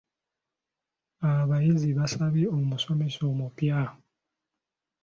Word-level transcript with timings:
Abayizi 1.31 1.89
baasabye 1.97 2.45
omusomesa 2.57 3.21
omupya. 3.31 3.79